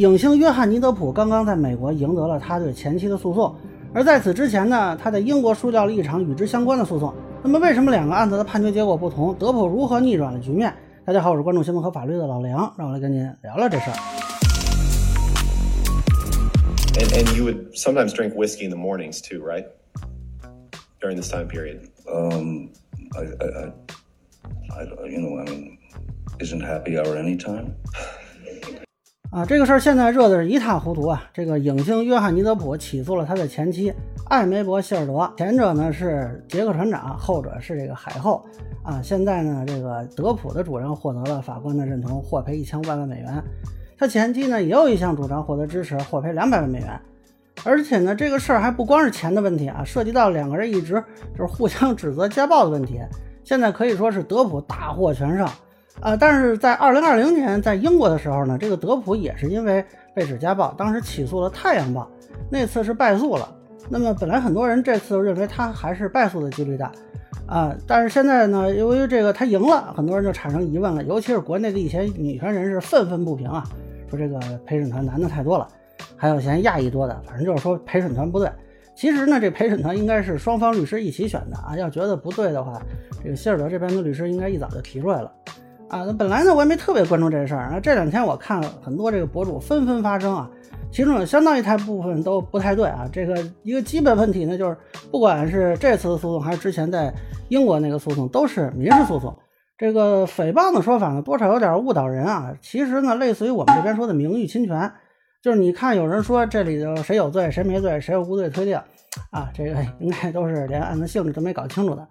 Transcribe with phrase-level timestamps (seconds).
[0.00, 3.54] 影星约翰尼·德普刚刚在美国赢得了他对前妻的诉讼，
[3.92, 7.12] 而在此之前呢，他在英国输掉了一场与之相关的诉讼。
[7.42, 9.34] 那么，为什么两个案子的判决结果不同？
[9.34, 10.72] 德普如何逆转了局面？
[11.04, 13.96] 大家好，我是关注新闻和法律的老梁，让我来跟您聊聊这事儿。
[16.94, 19.66] And, and you would sometimes drink whiskey in the mornings too, right?
[21.02, 21.90] During this time period.
[22.10, 22.70] Um,
[23.14, 23.72] I, I,
[24.70, 25.76] I, I, you know, I mean,
[26.38, 27.74] isn't happy hour any time?
[29.30, 31.22] 啊，这个事儿现在热的是一塌糊涂啊！
[31.32, 33.92] 这个影星约翰尼·德普起诉了他的前妻
[34.26, 38.44] 艾梅伯·希尔德，前者呢是杰克船长，后者是这个海后。
[38.82, 43.40] 啊，现在呢，这个德普的主张获得了法官的认同，获赔一千五百万美元。
[43.96, 47.00] 他前妻呢也有一项主张获得支持，获赔两百万美元。
[47.62, 50.94] 而且呢，这个事儿还不光是钱的问题啊，涉及到两个人一直
[51.36, 52.98] 就是互相指责家暴的问题。
[53.44, 55.46] 现在可以说是德普大获全胜。
[56.00, 62.02] 啊，但是在二零二零年在英国的时候呢，这个德普也是因为被指家暴，当时起诉了《太阳报》，
[62.50, 63.48] 那次是败诉了。
[63.88, 66.92] 那么本来很多人这次认为他还是败诉的几率大，
[67.46, 73.64] 啊，但是现在呢，由于这个他赢了，很多人就产生疑问了，尤其是国内的一些女权人士愤愤不平啊，
[74.08, 75.66] 说这个陪审团男的太多了，
[76.16, 78.48] 还有嫌亚裔多的，反正就是说陪审团不对。
[78.94, 82.80] 其实呢，这陪审团应该是双方律师一起选的啊，要觉得不对的话，
[83.24, 85.32] 这个希尔德这边的律师应该一早就提出来了。
[85.90, 87.62] 啊，那本来呢，我也没特别关注这事儿。
[87.62, 90.48] 然后这两天我看了很多这个博主纷纷发声啊，
[90.92, 93.08] 其中有相当一大部分都不太对啊。
[93.12, 94.76] 这个一个基本问题呢，就是
[95.10, 97.12] 不管是这次的诉讼还是之前在
[97.48, 99.36] 英国那个诉讼，都是民事诉讼。
[99.76, 102.54] 这个诽谤的说法呢，多少有点误导人啊。
[102.62, 104.92] 其实呢，类似于我们这边说的名誉侵权，
[105.42, 108.76] 就是你看有人说这里头谁有罪谁没罪，谁有无罪推定
[109.30, 112.08] 啊，这个应该都是连案子性质都没搞清楚的。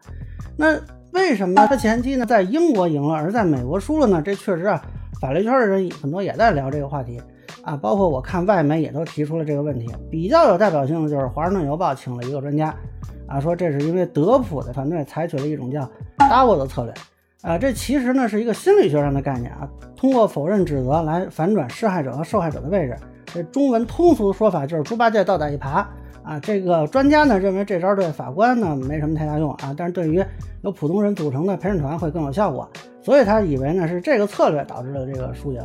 [0.57, 0.79] 那。
[1.11, 4.21] 为什么他前期呢在英国赢了，而在美国输了呢？
[4.23, 4.79] 这确实啊，
[5.19, 7.19] 法律圈的人很多也在聊这个话题
[7.63, 9.91] 啊，包括我看外媒也都提出了这个问题。
[10.11, 12.73] 比较有代表性的就是《华盛顿邮报》请了一个专家
[13.27, 15.81] 啊，说这是因为德普的团队采取了一种叫
[16.19, 16.93] “double” 的策略
[17.41, 22.97] 啊，这其实呢是一个心理学上的概念啊，通过否认指责来反转施害者和受害者的位置。
[23.25, 25.85] 这中文通俗的说法就是猪八戒倒打一耙。
[26.21, 30.23] 啊，这个专家呢认为这招对法官呢没什么太大用啊，但是对于
[30.61, 32.69] 由普通人组成的陪审团会更有效果，
[33.01, 35.61] 所以他以为呢是这个策略导致了这个输赢。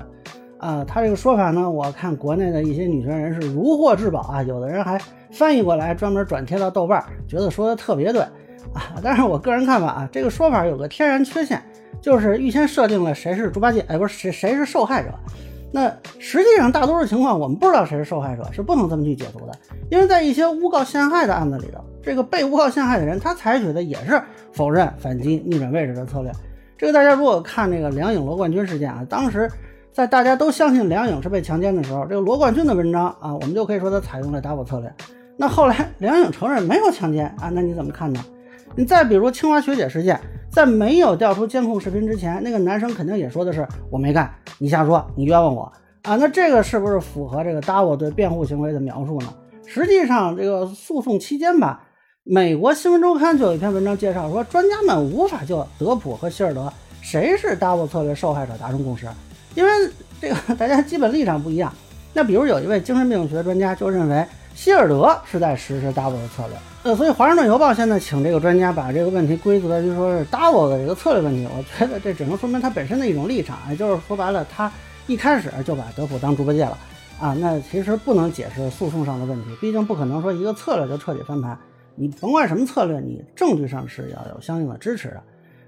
[0.59, 4.99] 啊，他这个说法呢，我看国内的一些女权人士如获至宝啊，有的人还
[5.31, 8.25] 翻译过来专门转贴到豆瓣，觉得说的特别对
[8.73, 8.95] 啊。
[9.03, 11.63] 但是我个人看法啊，这个说法有个天然缺陷，
[12.01, 15.11] 就是预先设定了谁是猪八戒，哎，不是谁谁是受害者。
[15.73, 19.53] 那实际上，大多数情况我们不知道谁是受害者，是不能这么去解读的。
[19.91, 26.31] 因为在一些诬告陷害的案子里头，这个被诬告陷害的人，他采取的也是否认、反击、逆转位置的策略。
[26.79, 29.51] 这个大家如果看那个梁颖罗冠军事件啊，当时
[29.93, 34.93] 在大家都相信梁颖是被强奸的时候，这个罗冠军的文章啊，我们就可以说他采用了打我策略。
[35.37, 38.25] 那后来梁颖承认没有强奸啊，那你怎么看呢？
[38.77, 40.21] 你再比如清华学姐事件，
[40.51, 45.63] 在没有调出监控视频之前，那个男生肯定也说的是我没干，你瞎说，你冤枉我
[46.03, 46.17] 啊！
[46.17, 49.33] 那这个是不是符合这个 Davo 对辩护行为的描述呢？
[49.65, 51.85] 实际上，这个诉讼期间吧，
[52.25, 59.07] 美国新闻周刊就有一篇文章介绍说，专家们无法就德普和希尔德谁是 Davo 策略受害者达成共识，
[59.55, 59.71] 因为
[60.21, 61.73] 这个 大家基本立场不一样。
[62.13, 64.25] 那比如有一位精神病学专家就认为
[64.55, 66.57] 希尔德是在实施 double 的策略。
[66.85, 74.71] 呃，所以《华盛顿邮报》现在请这个专家把这个问题归责于说是 double 的这个策略问题，我觉得这只能说明他本身的一种立场，也就是说白了，他
[75.07, 76.79] 一开始就把德普当猪八戒了
[77.21, 77.35] 啊。
[77.41, 81.59] 那其实不能解释诉讼上的问题，毕竟不可能说一个策略就彻底翻盘。
[81.97, 85.23] 你甭管什么策略，你证据上是要有相应的支持的。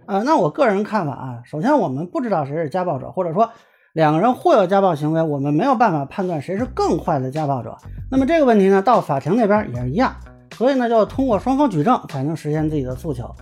[0.04, 3.50] 啊，那我个人看法啊，首先我们不知道谁是家暴者，或者说
[3.96, 7.74] 两个人互有家暴行为，我们没有办法判断谁是更坏的家暴者。
[8.10, 10.14] 那么这个问题呢，到法庭那边也是一样。
[10.52, 13.34] 所以呢，就要通过双方举证才能实现自己的诉求。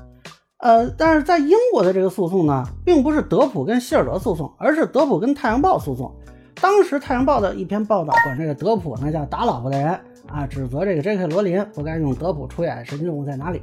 [0.58, 6.14] 呃，但是在英国的这个诉讼呢，并不是德普跟希尔德诉讼，而是德普跟《太阳报》诉讼。
[6.60, 9.88] 当时《太阳报》的一篇报道，管这个德普呢叫打老婆的人
[10.28, 11.26] 啊，指责这个 J.K.
[11.26, 13.58] 罗琳不该用德普出演《神奇动物在哪里》，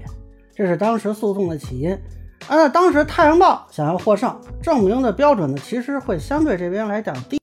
[0.54, 1.98] 这是当时诉讼的起因。
[2.48, 7.40] 啊，当时《太阳报》想要获胜，证明的标准呢，其实会相对这边来讲低。